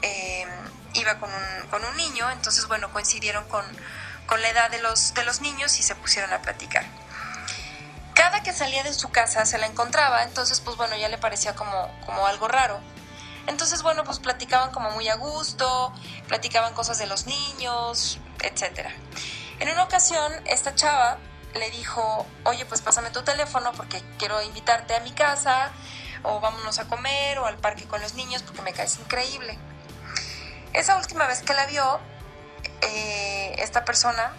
eh, 0.02 0.46
iba 0.94 1.20
con 1.20 1.30
un, 1.34 1.70
con 1.70 1.84
un, 1.84 1.96
niño, 1.98 2.30
entonces, 2.32 2.68
bueno, 2.68 2.92
coincidieron 2.92 3.46
con, 3.48 3.66
con 4.26 4.42
la 4.42 4.50
edad 4.50 4.70
de 4.70 4.82
los, 4.82 5.14
de 5.14 5.24
los 5.24 5.42
niños 5.42 5.80
y 5.80 5.84
se 5.84 5.96
pusieron 5.96 6.32
a 6.34 6.42
platicar 6.42 6.86
cada 8.16 8.42
que 8.42 8.54
salía 8.54 8.82
de 8.82 8.94
su 8.94 9.10
casa 9.10 9.46
se 9.46 9.60
la 9.60 9.68
encontraba, 9.68 10.24
entonces 10.24 10.60
pues 10.62 10.78
bueno, 10.78 10.96
ya 10.96 11.10
le 11.10 11.20
parecía 11.20 11.54
como, 11.54 11.92
como 12.06 12.26
algo 12.26 12.48
raro. 12.48 12.80
Entonces 13.46 13.84
bueno, 13.84 14.04
pues 14.04 14.18
platicaban 14.20 14.72
como 14.72 14.90
muy 14.92 15.08
a 15.10 15.16
gusto, 15.16 15.94
platicaban 16.28 16.74
cosas 16.74 16.98
de 16.98 17.06
los 17.06 17.28
niños, 17.28 18.18
etc. 18.42 18.90
En 19.60 19.70
una 19.70 19.84
ocasión, 19.84 20.32
esta 20.46 20.74
chava 20.74 21.18
le 21.54 21.70
dijo, 21.72 22.26
oye, 22.46 22.66
pues 22.66 22.82
pásame 22.82 23.12
tu 23.12 23.22
teléfono 23.22 23.72
porque 23.74 24.02
quiero 24.18 24.42
invitarte 24.42 24.96
a 24.96 25.02
mi 25.02 25.12
casa, 25.12 25.72
o 26.26 26.40
vámonos 26.40 26.80
a 26.80 26.86
comer, 26.86 27.40
o 27.40 27.46
al 27.46 27.58
parque 27.58 27.86
con 27.86 28.02
los 28.02 28.14
niños 28.14 28.44
porque 28.44 28.62
me 28.62 28.74
caes 28.74 29.00
increíble. 29.00 29.58
Esa 30.74 30.98
última 30.98 31.28
vez 31.28 31.42
que 31.42 31.54
la 31.54 31.66
vio, 31.66 32.00
eh, 32.82 33.56
esta 33.60 33.86
persona 33.86 34.34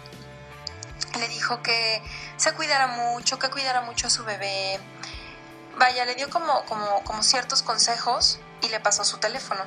le 1.17 1.27
dijo 1.29 1.61
que 1.63 2.01
se 2.37 2.53
cuidara 2.53 2.87
mucho, 2.87 3.39
que 3.39 3.49
cuidara 3.49 3.81
mucho 3.81 4.07
a 4.07 4.09
su 4.09 4.23
bebé. 4.23 4.79
Vaya, 5.77 6.05
le 6.05 6.15
dio 6.15 6.29
como, 6.29 6.63
como, 6.65 7.03
como 7.03 7.23
ciertos 7.23 7.61
consejos 7.63 8.39
y 8.61 8.69
le 8.69 8.79
pasó 8.79 9.03
su 9.03 9.17
teléfono. 9.17 9.63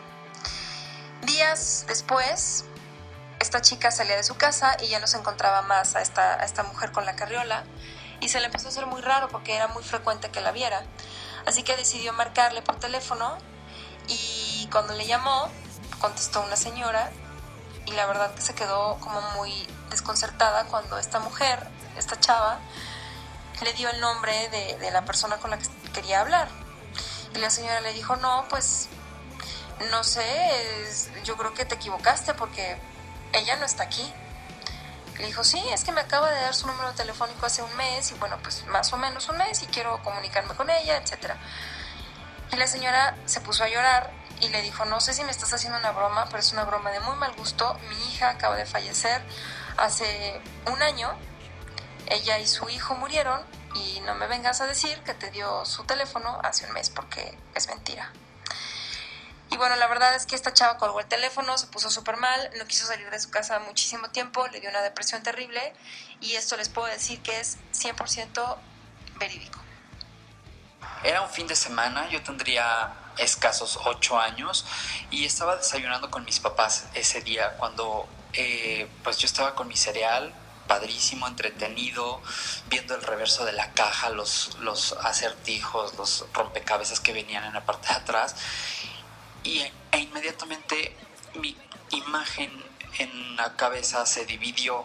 Días 1.22 1.84
después, 1.88 2.64
esta 3.40 3.60
chica 3.60 3.90
salía 3.90 4.16
de 4.16 4.24
su 4.24 4.36
casa 4.36 4.76
y 4.80 4.88
ya 4.88 5.00
no 5.00 5.06
se 5.06 5.18
encontraba 5.18 5.62
más 5.62 5.96
a 5.96 6.02
esta, 6.02 6.34
a 6.34 6.44
esta 6.44 6.62
mujer 6.62 6.92
con 6.92 7.04
la 7.04 7.16
carriola 7.16 7.64
y 8.20 8.28
se 8.28 8.38
le 8.40 8.46
empezó 8.46 8.66
a 8.66 8.70
hacer 8.70 8.86
muy 8.86 9.00
raro 9.00 9.28
porque 9.28 9.56
era 9.56 9.68
muy 9.68 9.82
frecuente 9.82 10.30
que 10.30 10.40
la 10.40 10.52
viera. 10.52 10.82
Así 11.50 11.64
que 11.64 11.76
decidió 11.76 12.12
marcarle 12.12 12.62
por 12.62 12.76
teléfono 12.76 13.36
y 14.06 14.68
cuando 14.70 14.94
le 14.94 15.04
llamó 15.04 15.50
contestó 15.98 16.42
una 16.42 16.54
señora 16.54 17.10
y 17.86 17.90
la 17.90 18.06
verdad 18.06 18.32
que 18.36 18.40
se 18.40 18.54
quedó 18.54 18.98
como 19.00 19.20
muy 19.32 19.66
desconcertada 19.90 20.66
cuando 20.66 20.96
esta 20.96 21.18
mujer, 21.18 21.58
esta 21.96 22.20
chava, 22.20 22.60
le 23.64 23.72
dio 23.72 23.90
el 23.90 24.00
nombre 24.00 24.48
de, 24.50 24.92
la 24.92 25.04
persona 25.04 25.38
con 25.38 25.50
la 25.50 25.58
que 25.58 25.66
quería 25.92 26.20
hablar. 26.20 26.46
Y 27.34 27.38
la 27.38 27.50
señora 27.50 27.80
le 27.80 27.94
dijo, 27.94 28.14
no, 28.14 28.46
pues 28.48 28.88
no 29.90 30.04
sé, 30.04 30.22
yo 31.24 31.36
creo 31.36 31.52
que 31.52 31.64
te 31.64 31.74
equivocaste 31.74 32.32
porque 32.34 32.78
ella 33.32 33.56
no 33.56 33.66
está 33.66 33.82
aquí. 33.82 34.14
Le 35.20 35.26
dijo, 35.26 35.44
sí, 35.44 35.62
es 35.70 35.84
que 35.84 35.92
me 35.92 36.00
acaba 36.00 36.30
de 36.30 36.40
dar 36.40 36.54
su 36.54 36.66
número 36.66 36.92
telefónico 36.94 37.44
hace 37.44 37.62
un 37.62 37.76
mes 37.76 38.10
y 38.10 38.14
bueno, 38.14 38.38
pues 38.42 38.64
más 38.66 38.90
o 38.94 38.96
menos 38.96 39.28
un 39.28 39.36
mes 39.36 39.62
y 39.62 39.66
quiero 39.66 40.02
comunicarme 40.02 40.54
con 40.54 40.70
ella, 40.70 40.96
etc. 40.96 41.34
Y 42.52 42.56
la 42.56 42.66
señora 42.66 43.14
se 43.26 43.42
puso 43.42 43.62
a 43.62 43.68
llorar 43.68 44.10
y 44.40 44.48
le 44.48 44.62
dijo, 44.62 44.86
no 44.86 44.98
sé 45.00 45.12
si 45.12 45.22
me 45.22 45.30
estás 45.30 45.52
haciendo 45.52 45.78
una 45.78 45.92
broma, 45.92 46.24
pero 46.26 46.38
es 46.38 46.52
una 46.52 46.64
broma 46.64 46.90
de 46.90 47.00
muy 47.00 47.16
mal 47.16 47.32
gusto. 47.36 47.78
Mi 47.90 47.96
hija 48.08 48.30
acaba 48.30 48.56
de 48.56 48.64
fallecer 48.64 49.20
hace 49.76 50.40
un 50.72 50.82
año. 50.82 51.10
Ella 52.06 52.38
y 52.38 52.46
su 52.46 52.68
hijo 52.70 52.94
murieron 52.94 53.44
y 53.74 54.00
no 54.00 54.14
me 54.14 54.26
vengas 54.26 54.62
a 54.62 54.66
decir 54.66 54.98
que 55.02 55.12
te 55.12 55.30
dio 55.30 55.66
su 55.66 55.84
teléfono 55.84 56.40
hace 56.42 56.66
un 56.66 56.72
mes 56.72 56.88
porque 56.88 57.38
es 57.54 57.68
mentira. 57.68 58.10
Y 59.50 59.56
bueno, 59.56 59.74
la 59.76 59.88
verdad 59.88 60.14
es 60.14 60.26
que 60.26 60.36
esta 60.36 60.54
chava 60.54 60.78
colgó 60.78 61.00
el 61.00 61.06
teléfono, 61.06 61.58
se 61.58 61.66
puso 61.66 61.90
súper 61.90 62.16
mal, 62.16 62.50
no 62.56 62.66
quiso 62.66 62.86
salir 62.86 63.10
de 63.10 63.18
su 63.18 63.30
casa 63.30 63.58
muchísimo 63.58 64.08
tiempo, 64.10 64.46
le 64.48 64.60
dio 64.60 64.70
una 64.70 64.80
depresión 64.80 65.22
terrible 65.22 65.72
y 66.20 66.34
esto 66.34 66.56
les 66.56 66.68
puedo 66.68 66.86
decir 66.86 67.20
que 67.20 67.40
es 67.40 67.58
100% 67.72 68.56
verídico. 69.18 69.60
Era 71.02 71.22
un 71.22 71.30
fin 71.30 71.46
de 71.48 71.56
semana, 71.56 72.08
yo 72.10 72.22
tendría 72.22 72.94
escasos 73.18 73.78
ocho 73.84 74.18
años 74.20 74.64
y 75.10 75.24
estaba 75.24 75.56
desayunando 75.56 76.10
con 76.10 76.24
mis 76.24 76.38
papás 76.38 76.86
ese 76.94 77.20
día 77.20 77.56
cuando 77.56 78.08
eh, 78.32 78.88
pues 79.02 79.18
yo 79.18 79.26
estaba 79.26 79.54
con 79.56 79.66
mi 79.66 79.76
cereal 79.76 80.32
padrísimo, 80.68 81.26
entretenido, 81.26 82.22
viendo 82.68 82.94
el 82.94 83.02
reverso 83.02 83.44
de 83.44 83.50
la 83.50 83.72
caja, 83.72 84.10
los, 84.10 84.56
los 84.60 84.92
acertijos, 84.92 85.94
los 85.94 86.26
rompecabezas 86.32 87.00
que 87.00 87.12
venían 87.12 87.42
en 87.44 87.54
la 87.54 87.66
parte 87.66 87.88
de 87.88 87.94
atrás 87.94 88.36
y, 89.44 89.60
e 89.92 89.98
inmediatamente 89.98 90.96
mi 91.34 91.56
imagen 91.90 92.50
en 92.98 93.36
la 93.36 93.56
cabeza 93.56 94.04
se 94.06 94.26
dividió 94.26 94.84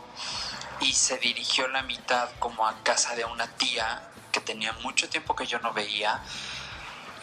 y 0.80 0.94
se 0.94 1.18
dirigió 1.18 1.68
la 1.68 1.84
mitad 1.84 2.30
como 2.40 2.68
a 2.68 2.84
casa 2.84 3.16
de 3.16 3.26
una 3.26 3.48
tía 3.56 4.10
que 4.32 4.42
tenía 4.42 4.74
mucho 4.74 5.10
tiempo 5.10 5.36
que 5.36 5.46
yo 5.46 5.60
no 5.60 5.74
veía 5.74 6.22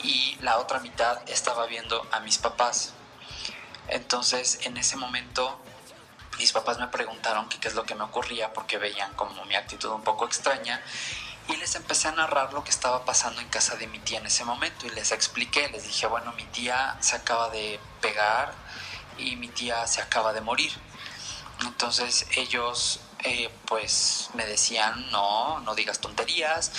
y 0.02 0.36
la 0.40 0.58
otra 0.58 0.80
mitad 0.80 1.18
estaba 1.28 1.66
viendo 1.66 2.06
a 2.10 2.20
mis 2.20 2.38
papás. 2.38 2.94
Entonces 3.88 4.60
en 4.62 4.76
ese 4.76 4.96
momento 4.96 5.60
mis 6.38 6.52
papás 6.52 6.78
me 6.78 6.88
preguntaron 6.88 7.48
qué 7.48 7.68
es 7.68 7.74
lo 7.74 7.84
que 7.84 7.94
me 7.94 8.04
ocurría 8.04 8.52
porque 8.52 8.78
veían 8.78 9.12
como 9.14 9.44
mi 9.44 9.54
actitud 9.54 9.90
un 9.90 10.02
poco 10.02 10.24
extraña 10.24 10.82
y 11.48 11.56
les 11.56 11.74
empecé 11.74 12.08
a 12.08 12.12
narrar 12.12 12.52
lo 12.52 12.64
que 12.64 12.70
estaba 12.70 13.04
pasando 13.04 13.40
en 13.40 13.48
casa 13.48 13.76
de 13.76 13.86
mi 13.86 13.98
tía 13.98 14.18
en 14.18 14.26
ese 14.26 14.44
momento 14.44 14.86
y 14.86 14.90
les 14.90 15.12
expliqué, 15.12 15.68
les 15.68 15.84
dije, 15.84 16.06
bueno, 16.06 16.32
mi 16.32 16.44
tía 16.44 16.96
se 17.00 17.16
acaba 17.16 17.50
de 17.50 17.80
pegar 18.00 18.54
y 19.18 19.36
mi 19.36 19.48
tía 19.48 19.86
se 19.86 20.00
acaba 20.00 20.32
de 20.32 20.40
morir. 20.40 20.72
Entonces 21.60 22.26
ellos 22.36 23.00
eh, 23.24 23.50
pues 23.66 24.30
me 24.34 24.44
decían, 24.46 25.10
no, 25.10 25.60
no 25.60 25.74
digas 25.74 26.00
tonterías, 26.00 26.72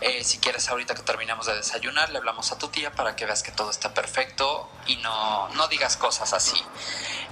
eh, 0.00 0.24
si 0.24 0.38
quieres 0.38 0.68
ahorita 0.68 0.94
que 0.94 1.02
terminamos 1.02 1.46
de 1.46 1.54
desayunar, 1.54 2.10
le 2.10 2.18
hablamos 2.18 2.52
a 2.52 2.58
tu 2.58 2.68
tía 2.68 2.92
para 2.92 3.16
que 3.16 3.26
veas 3.26 3.42
que 3.42 3.52
todo 3.52 3.70
está 3.70 3.94
perfecto 3.94 4.70
y 4.86 4.96
no, 4.96 5.48
no 5.50 5.68
digas 5.68 5.96
cosas 5.96 6.32
así. 6.32 6.60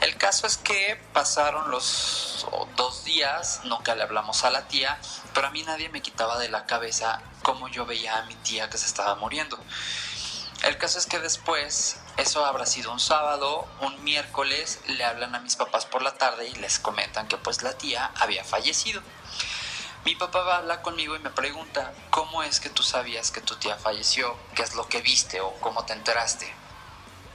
El 0.01 0.17
caso 0.17 0.47
es 0.47 0.57
que 0.57 1.01
pasaron 1.13 1.71
los 1.71 2.47
dos 2.77 3.05
días, 3.05 3.61
nunca 3.65 3.95
le 3.95 4.03
hablamos 4.03 4.45
a 4.45 4.51
la 4.51 4.69
tía, 4.69 4.99
pero 5.35 5.49
a 5.49 5.51
mí 5.51 5.63
nadie 5.63 5.89
me 5.89 6.03
quitaba 6.03 6.39
de 6.39 6.49
la 6.49 6.67
cabeza 6.67 7.21
cómo 7.43 7.69
yo 7.69 7.87
veía 7.87 8.19
a 8.19 8.23
mi 8.25 8.35
tía 8.37 8.71
que 8.71 8.79
se 8.79 8.87
estaba 8.87 9.15
muriendo. 9.17 9.59
El 10.63 10.79
caso 10.79 10.99
es 10.99 11.07
que 11.07 11.19
después, 11.19 11.97
eso 12.17 12.45
habrá 12.45 12.67
sido 12.67 12.93
un 12.93 13.01
sábado, 13.01 13.67
un 13.81 14.05
miércoles, 14.05 14.81
le 14.87 15.05
hablan 15.05 15.35
a 15.35 15.41
mis 15.41 15.57
papás 15.57 15.87
por 15.87 16.03
la 16.03 16.15
tarde 16.15 16.49
y 16.49 16.55
les 16.55 16.79
comentan 16.79 17.27
que 17.27 17.37
pues 17.37 17.63
la 17.63 17.77
tía 17.77 18.13
había 18.15 18.45
fallecido. 18.45 19.03
Mi 20.05 20.17
papá 20.17 20.43
va 20.43 20.55
a 20.55 20.59
hablar 20.59 20.83
conmigo 20.83 21.15
y 21.15 21.21
me 21.21 21.31
pregunta, 21.31 21.95
¿cómo 22.11 22.43
es 22.43 22.59
que 22.59 22.69
tú 22.69 22.83
sabías 22.83 23.31
que 23.31 23.41
tu 23.41 23.55
tía 23.55 23.77
falleció? 23.77 24.37
¿Qué 24.57 24.63
es 24.63 24.75
lo 24.75 24.89
que 24.89 25.01
viste 25.01 25.41
o 25.41 25.53
cómo 25.61 25.85
te 25.85 25.93
enteraste? 25.93 26.53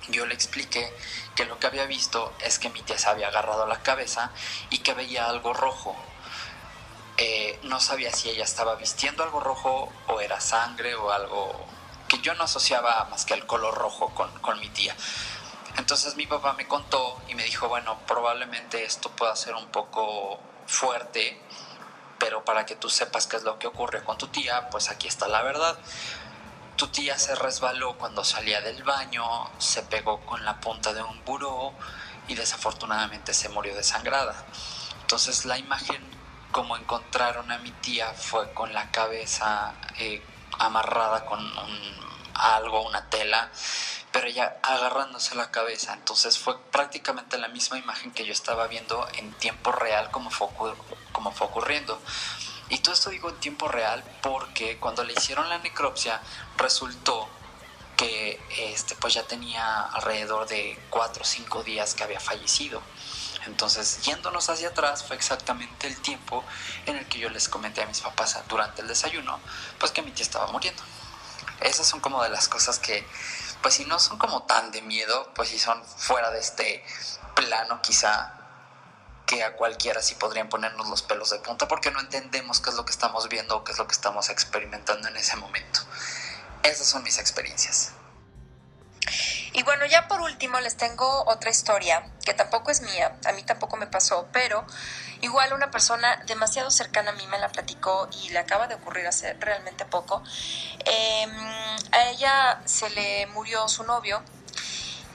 Yo 0.10 0.26
le 0.26 0.34
expliqué 0.34 0.94
que 1.34 1.46
lo 1.46 1.60
que 1.60 1.68
había 1.68 1.86
visto 1.86 2.34
es 2.40 2.60
que 2.60 2.70
mi 2.70 2.82
tía 2.82 2.98
se 2.98 3.08
había 3.08 3.30
agarrado 3.30 3.66
la 3.68 3.82
cabeza 3.84 4.32
y 4.70 4.80
que 4.80 4.94
veía 4.94 5.28
algo 5.30 5.54
rojo. 5.54 5.96
Eh, 7.16 7.58
no 7.64 7.80
sabía 7.80 8.12
si 8.12 8.30
ella 8.30 8.44
estaba 8.44 8.76
vistiendo 8.76 9.24
algo 9.24 9.40
rojo 9.40 9.90
o 10.08 10.20
era 10.20 10.42
sangre 10.42 10.94
o 10.96 11.12
algo 11.12 11.66
que 12.10 12.20
yo 12.20 12.34
no 12.34 12.44
asociaba 12.44 13.06
más 13.06 13.24
que 13.24 13.34
el 13.34 13.46
color 13.46 13.76
rojo 13.76 14.14
con, 14.14 14.30
con 14.40 14.60
mi 14.60 14.68
tía. 14.68 14.94
Entonces 15.78 16.18
mi 16.18 16.28
papá 16.28 16.52
me 16.52 16.68
contó 16.68 17.22
y 17.30 17.36
me 17.36 17.46
dijo, 17.46 17.70
bueno, 17.70 17.98
probablemente 18.06 18.84
esto 18.84 19.10
pueda 19.12 19.34
ser 19.38 19.56
un 19.56 19.68
poco 19.68 20.38
fuerte 20.66 21.40
pero 22.28 22.44
para 22.44 22.66
que 22.66 22.76
tú 22.76 22.90
sepas 22.90 23.26
qué 23.26 23.38
es 23.38 23.44
lo 23.44 23.58
que 23.58 23.68
ocurre 23.68 24.04
con 24.04 24.18
tu 24.18 24.28
tía, 24.28 24.68
pues 24.70 24.90
aquí 24.90 25.08
está 25.08 25.30
la 25.30 25.44
verdad. 25.44 25.78
Tu 26.76 26.90
tía 26.90 27.18
se 27.18 27.36
resbaló 27.36 27.98
cuando 27.98 28.26
salía 28.26 28.60
del 28.60 28.84
baño, 28.84 29.24
se 29.60 29.82
pegó 29.84 30.20
con 30.26 30.44
la 30.44 30.60
punta 30.60 30.94
de 30.94 31.02
un 31.02 31.24
buró 31.24 31.72
y 32.28 32.36
desafortunadamente 32.36 33.34
se 33.34 33.48
murió 33.48 33.74
desangrada. 33.78 34.36
Entonces 35.00 35.46
la 35.46 35.58
imagen 35.58 36.04
como 36.52 36.76
encontraron 36.76 37.50
a 37.50 37.60
mi 37.60 37.72
tía 37.72 38.12
fue 38.14 38.52
con 38.52 38.74
la 38.74 38.92
cabeza 38.92 39.76
eh, 39.98 40.22
amarrada 40.60 41.24
con 41.24 41.40
algo, 42.34 42.86
una 42.86 43.10
tela, 43.10 43.50
pero 44.18 44.30
ella 44.30 44.58
agarrándose 44.64 45.36
la 45.36 45.52
cabeza. 45.52 45.94
Entonces 45.94 46.40
fue 46.40 46.60
prácticamente 46.72 47.38
la 47.38 47.50
misma 47.50 47.78
imagen 47.78 48.12
que 48.12 48.26
yo 48.26 48.32
estaba 48.32 48.66
viendo 48.66 49.08
en 49.14 49.32
tiempo 49.34 49.72
real 49.72 50.10
como 50.10 50.32
fue, 50.32 50.48
como 51.12 51.32
fue 51.32 51.46
ocurriendo. 51.46 52.02
Y 52.70 52.80
todo 52.80 52.96
esto 52.96 53.12
digo 53.12 53.30
en 53.30 53.36
tiempo 53.36 53.68
real 53.68 54.04
porque 54.24 54.80
cuando 54.80 55.04
le 55.04 55.14
hicieron 55.14 55.48
la 55.50 55.60
necropsia 55.60 56.20
resultó 56.58 57.30
que 57.96 58.42
este, 58.58 58.96
pues 58.96 59.14
ya 59.14 59.22
tenía 59.22 59.82
alrededor 59.82 60.48
de 60.48 60.80
4 60.90 61.22
o 61.22 61.26
5 61.26 61.64
días 61.64 61.94
que 61.94 62.04
había 62.04 62.20
fallecido. 62.20 62.82
Entonces, 63.46 64.02
yéndonos 64.02 64.50
hacia 64.50 64.70
atrás, 64.70 65.04
fue 65.04 65.16
exactamente 65.16 65.86
el 65.86 65.96
tiempo 66.02 66.44
en 66.88 66.96
el 66.98 67.08
que 67.08 67.20
yo 67.20 67.30
les 67.30 67.48
comenté 67.48 67.84
a 67.84 67.86
mis 67.86 68.02
papás 68.02 68.36
durante 68.50 68.82
el 68.82 68.88
desayuno, 68.88 69.40
pues 69.78 69.92
que 69.92 70.02
mi 70.02 70.10
tía 70.10 70.24
estaba 70.24 70.48
muriendo. 70.48 70.82
Esas 71.62 71.88
son 71.88 72.00
como 72.00 72.22
de 72.24 72.30
las 72.30 72.48
cosas 72.48 72.78
que, 72.78 73.06
pues 73.62 73.76
si 73.76 73.86
no 73.86 74.00
son 74.00 74.18
como 74.18 74.44
tan 74.44 74.72
de 74.72 74.82
miedo, 74.82 75.32
pues 75.34 75.50
si 75.50 75.60
son 75.60 75.84
fuera 75.84 76.32
de 76.32 76.40
este 76.40 76.84
plano 77.36 77.82
quizá 77.82 78.34
que 79.26 79.44
a 79.44 79.56
cualquiera 79.56 80.02
sí 80.02 80.16
podrían 80.16 80.50
ponernos 80.50 80.88
los 80.88 81.02
pelos 81.02 81.30
de 81.30 81.40
punta 81.40 81.68
porque 81.68 81.92
no 81.92 82.00
entendemos 82.00 82.62
qué 82.62 82.70
es 82.70 82.76
lo 82.76 82.86
que 82.86 82.92
estamos 82.92 83.28
viendo 83.28 83.58
o 83.58 83.64
qué 83.64 83.74
es 83.74 83.78
lo 83.78 83.86
que 83.86 83.94
estamos 83.94 84.30
experimentando 84.30 85.08
en 85.08 85.18
ese 85.18 85.36
momento. 85.36 85.82
Esas 86.64 86.88
son 86.88 87.04
mis 87.04 87.20
experiencias. 87.20 87.92
Y 89.58 89.64
bueno, 89.64 89.88
ya 89.88 90.08
por 90.08 90.22
último 90.22 90.60
les 90.60 90.78
tengo 90.78 91.24
otra 91.26 91.50
historia 91.50 92.04
que 92.24 92.36
tampoco 92.36 92.70
es 92.70 92.82
mía, 92.82 93.18
a 93.26 93.32
mí 93.32 93.42
tampoco 93.42 93.76
me 93.76 93.88
pasó, 93.88 94.28
pero 94.32 94.64
igual 95.22 95.52
una 95.52 95.72
persona 95.72 96.22
demasiado 96.28 96.70
cercana 96.70 97.10
a 97.10 97.14
mí 97.16 97.26
me 97.26 97.40
la 97.40 97.50
platicó 97.50 98.08
y 98.22 98.30
le 98.30 98.38
acaba 98.38 98.68
de 98.68 98.76
ocurrir 98.76 99.08
hace 99.08 99.34
realmente 99.34 99.84
poco. 99.84 100.22
Em, 100.86 101.32
a 101.92 102.10
ella 102.10 102.62
se 102.66 102.88
le 102.92 103.26
murió 103.34 103.68
su 103.68 103.84
novio 103.84 104.22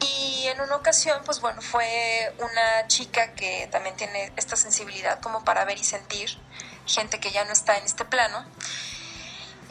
y 0.00 0.48
en 0.48 0.60
una 0.60 0.74
ocasión, 0.74 1.22
pues 1.24 1.40
bueno, 1.40 1.62
fue 1.62 2.34
una 2.40 2.88
chica 2.88 3.34
que 3.34 3.68
también 3.70 3.94
tiene 3.94 4.32
esta 4.36 4.56
sensibilidad 4.56 5.20
como 5.20 5.44
para 5.44 5.64
ver 5.64 5.78
y 5.78 5.84
sentir, 5.84 6.36
gente 6.84 7.20
que 7.20 7.30
ya 7.30 7.44
no 7.44 7.52
está 7.52 7.78
en 7.78 7.84
este 7.84 8.04
plano. 8.04 8.44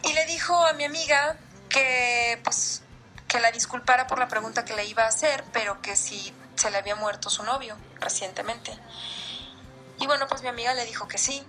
Y 0.03 0.13
le 0.13 0.25
dijo 0.27 0.55
a 0.65 0.71
mi 0.71 0.85
amiga 0.85 1.35
que 1.67 2.39
pues 2.45 2.83
que 3.31 3.39
la 3.39 3.53
disculpara 3.53 4.07
por 4.07 4.19
la 4.19 4.27
pregunta 4.27 4.65
que 4.65 4.75
le 4.75 4.83
iba 4.83 5.03
a 5.03 5.07
hacer, 5.07 5.45
pero 5.53 5.81
que 5.81 5.95
si 5.95 6.35
se 6.57 6.69
le 6.69 6.77
había 6.77 6.97
muerto 6.97 7.29
su 7.29 7.43
novio 7.43 7.77
recientemente. 8.01 8.77
Y 9.99 10.05
bueno, 10.05 10.27
pues 10.27 10.41
mi 10.41 10.49
amiga 10.49 10.73
le 10.73 10.83
dijo 10.83 11.07
que 11.07 11.17
sí. 11.17 11.41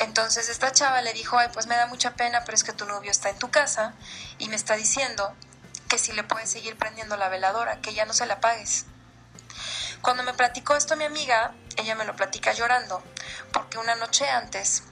Entonces 0.00 0.48
esta 0.48 0.72
chava 0.72 1.02
le 1.02 1.12
dijo, 1.12 1.38
ay, 1.38 1.50
pues 1.52 1.68
me 1.68 1.76
da 1.76 1.86
mucha 1.86 2.16
pena, 2.16 2.42
pero 2.44 2.56
es 2.56 2.64
que 2.64 2.72
tu 2.72 2.84
novio 2.84 3.12
está 3.12 3.30
en 3.30 3.38
tu 3.38 3.52
casa 3.52 3.94
y 4.38 4.48
me 4.48 4.56
está 4.56 4.74
diciendo 4.74 5.32
que 5.88 5.98
si 5.98 6.10
le 6.10 6.24
puedes 6.24 6.50
seguir 6.50 6.76
prendiendo 6.76 7.16
la 7.16 7.28
veladora, 7.28 7.80
que 7.80 7.94
ya 7.94 8.04
no 8.04 8.12
se 8.12 8.26
la 8.26 8.34
apagues. 8.34 8.86
Cuando 10.02 10.24
me 10.24 10.34
platicó 10.34 10.74
esto 10.74 10.96
mi 10.96 11.04
amiga, 11.04 11.52
ella 11.76 11.94
me 11.94 12.04
lo 12.04 12.16
platica 12.16 12.52
llorando, 12.54 13.04
porque 13.52 13.78
una 13.78 13.94
noche 13.94 14.28
antes 14.28 14.82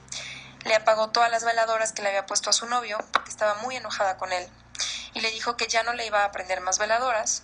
le 0.63 0.75
apagó 0.75 1.09
todas 1.09 1.29
las 1.29 1.43
veladoras 1.43 1.91
que 1.91 2.01
le 2.01 2.07
había 2.07 2.25
puesto 2.25 2.49
a 2.49 2.53
su 2.53 2.65
novio, 2.65 2.97
porque 3.11 3.29
estaba 3.29 3.55
muy 3.55 3.75
enojada 3.75 4.15
con 4.15 4.31
él, 4.31 4.49
y 5.13 5.21
le 5.21 5.31
dijo 5.31 5.57
que 5.57 5.67
ya 5.67 5.83
no 5.83 5.93
le 5.93 6.05
iba 6.05 6.23
a 6.23 6.31
prender 6.31 6.61
más 6.61 6.79
veladoras 6.79 7.43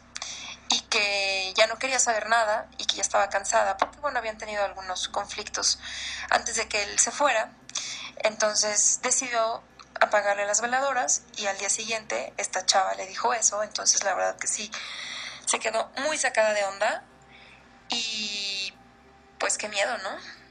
y 0.69 0.81
que 0.81 1.53
ya 1.55 1.67
no 1.67 1.77
quería 1.77 1.99
saber 1.99 2.27
nada 2.27 2.67
y 2.77 2.85
que 2.85 2.95
ya 2.95 3.01
estaba 3.01 3.29
cansada, 3.29 3.77
porque 3.77 3.99
bueno, 3.99 4.19
habían 4.19 4.37
tenido 4.37 4.63
algunos 4.63 5.07
conflictos 5.09 5.79
antes 6.29 6.55
de 6.55 6.67
que 6.67 6.83
él 6.83 6.99
se 6.99 7.11
fuera. 7.11 7.51
Entonces 8.17 8.99
decidió 9.03 9.61
apagarle 10.01 10.45
las 10.45 10.61
veladoras 10.61 11.21
y 11.37 11.45
al 11.45 11.57
día 11.57 11.69
siguiente 11.69 12.33
esta 12.37 12.65
chava 12.65 12.95
le 12.95 13.07
dijo 13.07 13.33
eso, 13.33 13.63
entonces 13.63 14.03
la 14.03 14.13
verdad 14.13 14.37
que 14.37 14.47
sí, 14.47 14.71
se 15.45 15.59
quedó 15.59 15.91
muy 15.97 16.17
sacada 16.17 16.53
de 16.53 16.63
onda 16.65 17.03
y 17.89 18.73
pues 19.39 19.57
qué 19.57 19.69
miedo, 19.69 19.97
¿no? 19.99 20.44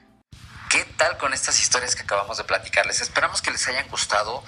¿Qué 0.75 0.85
tal 0.97 1.16
con 1.19 1.33
estas 1.33 1.61
historias 1.61 1.95
que 1.95 2.02
acabamos 2.02 2.37
de 2.37 2.43
platicarles? 2.43 3.00
Esperamos 3.00 3.40
que 3.43 3.52
les 3.52 3.69
hayan 3.69 3.88
gustado. 3.90 4.43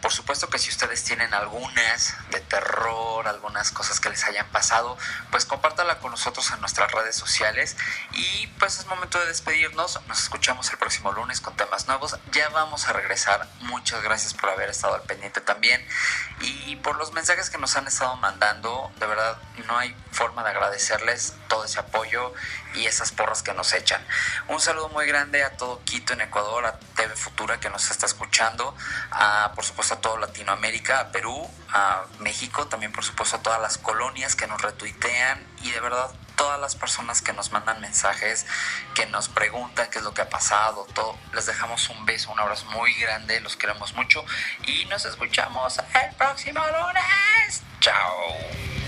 Por 0.00 0.12
supuesto 0.12 0.48
que 0.48 0.60
si 0.60 0.70
ustedes 0.70 1.02
tienen 1.02 1.34
algunas 1.34 2.14
de 2.30 2.38
terror, 2.38 3.26
algunas 3.26 3.72
cosas 3.72 3.98
que 3.98 4.08
les 4.08 4.22
hayan 4.22 4.46
pasado, 4.52 4.96
pues 5.32 5.44
compártala 5.44 5.98
con 5.98 6.12
nosotros 6.12 6.48
en 6.52 6.60
nuestras 6.60 6.92
redes 6.92 7.16
sociales. 7.16 7.76
Y 8.12 8.46
pues 8.60 8.78
es 8.78 8.86
momento 8.86 9.18
de 9.18 9.26
despedirnos. 9.26 10.00
Nos 10.06 10.22
escuchamos 10.22 10.70
el 10.70 10.78
próximo 10.78 11.10
lunes 11.10 11.40
con 11.40 11.56
temas 11.56 11.88
nuevos. 11.88 12.16
Ya 12.30 12.48
vamos 12.50 12.86
a 12.86 12.92
regresar. 12.92 13.48
Muchas 13.62 14.04
gracias 14.04 14.34
por 14.34 14.50
haber 14.50 14.70
estado 14.70 14.94
al 14.94 15.02
pendiente 15.02 15.40
también. 15.40 15.84
Y 16.42 16.76
por 16.76 16.94
los 16.94 17.12
mensajes 17.12 17.50
que 17.50 17.58
nos 17.58 17.74
han 17.74 17.88
estado 17.88 18.14
mandando. 18.18 18.92
De 19.00 19.06
verdad, 19.06 19.36
no 19.66 19.78
hay 19.78 19.96
forma 20.12 20.44
de 20.44 20.50
agradecerles 20.50 21.34
todo 21.48 21.64
ese 21.64 21.80
apoyo 21.80 22.32
y 22.74 22.86
esas 22.86 23.10
porras 23.10 23.42
que 23.42 23.52
nos 23.52 23.72
echan. 23.72 24.06
Un 24.46 24.60
saludo 24.60 24.88
muy 24.88 25.06
grande 25.06 25.42
a 25.42 25.56
todos 25.56 25.71
Quito 25.84 26.12
en 26.12 26.20
Ecuador, 26.22 26.66
a 26.66 26.78
TV 26.96 27.14
Futura 27.16 27.58
que 27.60 27.70
nos 27.70 27.90
está 27.90 28.06
escuchando, 28.06 28.74
a 29.10 29.52
por 29.54 29.64
supuesto 29.64 29.94
a 29.94 30.00
toda 30.00 30.20
Latinoamérica, 30.20 31.00
a 31.00 31.12
Perú, 31.12 31.48
a 31.70 32.04
México, 32.20 32.66
también 32.66 32.92
por 32.92 33.04
supuesto 33.04 33.36
a 33.36 33.42
todas 33.42 33.60
las 33.60 33.78
colonias 33.78 34.36
que 34.36 34.46
nos 34.46 34.60
retuitean 34.60 35.46
y 35.62 35.70
de 35.70 35.80
verdad 35.80 36.10
todas 36.36 36.60
las 36.60 36.74
personas 36.74 37.22
que 37.22 37.32
nos 37.32 37.52
mandan 37.52 37.80
mensajes, 37.80 38.46
que 38.94 39.06
nos 39.06 39.28
preguntan 39.28 39.88
qué 39.90 39.98
es 39.98 40.04
lo 40.04 40.12
que 40.12 40.22
ha 40.22 40.28
pasado, 40.28 40.86
todo. 40.92 41.16
Les 41.32 41.46
dejamos 41.46 41.88
un 41.90 42.04
beso, 42.04 42.32
un 42.32 42.40
abrazo 42.40 42.66
muy 42.66 42.92
grande, 42.94 43.40
los 43.40 43.56
queremos 43.56 43.94
mucho 43.94 44.24
y 44.66 44.84
nos 44.86 45.04
escuchamos 45.04 45.78
el 45.78 46.14
próximo 46.16 46.60
lunes. 46.60 47.62
Chao. 47.80 48.82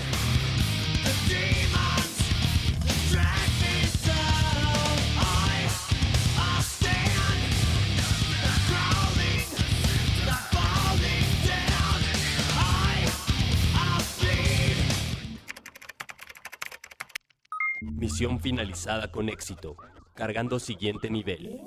Finalizada 18.39 19.11
con 19.11 19.27
éxito. 19.27 19.75
Cargando 20.13 20.57
siguiente 20.57 21.09
nivel. 21.09 21.59